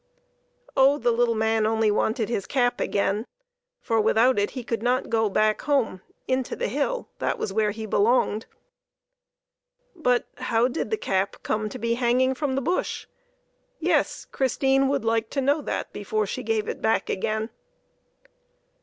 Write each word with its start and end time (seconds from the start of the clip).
Oh, 0.75 0.99
th^ 0.99 1.15
little 1.15 1.35
man 1.35 1.67
only 1.67 1.91
wanted 1.91 2.27
his 2.27 2.47
cap 2.47 2.79
again, 2.79 3.27
for 3.79 4.01
without 4.01 4.39
it 4.39 4.49
he 4.57 4.63
could 4.63 4.81
not 4.81 5.11
go 5.11 5.29
back 5.29 5.61
home 5.61 6.01
into 6.27 6.55
the 6.55 6.69
hill 6.69 7.09
that 7.19 7.37
was 7.37 7.53
where 7.53 7.69
he 7.69 7.85
belonged. 7.85 8.47
The 9.93 9.99
little 9.99 10.09
man 10.11 10.15
asks 10.15 10.33
for 10.33 10.37
his 10.37 10.37
cap 10.37 10.37
But 10.37 10.43
how 10.45 10.67
did 10.69 10.89
the 10.89 10.97
cap 10.97 11.35
come 11.43 11.69
to 11.69 11.77
be 11.77 11.93
hanging 11.93 12.33
from 12.33 12.55
the 12.55 12.63
bush? 12.63 13.05
Yes, 13.77 14.25
Christine 14.31 14.87
would 14.87 15.05
like 15.05 15.29
to 15.29 15.39
know 15.41 15.61
that 15.61 15.93
before 15.93 16.25
she 16.25 16.41
gave 16.41 16.67
it 16.67 16.81
back 16.81 17.07
again. 17.07 17.51